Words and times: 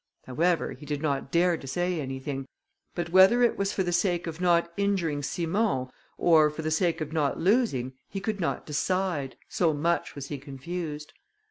However, 0.25 0.71
he 0.71 0.83
did 0.87 1.03
not 1.03 1.31
dare 1.31 1.57
to 1.57 1.67
say 1.67 2.01
anything; 2.01 2.47
but 2.95 3.11
whether 3.11 3.43
it 3.43 3.55
was 3.55 3.71
for 3.71 3.83
the 3.83 3.91
sake 3.93 4.25
of 4.25 4.41
not 4.41 4.73
injuring 4.75 5.21
Simon, 5.21 5.89
or 6.17 6.49
for 6.49 6.63
the 6.63 6.71
sake 6.71 7.01
of 7.01 7.13
not 7.13 7.39
losing, 7.39 7.93
he 8.09 8.19
could 8.19 8.39
not 8.39 8.65
decide, 8.65 9.37
so 9.47 9.75
much 9.75 10.15
was 10.15 10.29
he 10.29 10.39
confused. 10.39 11.13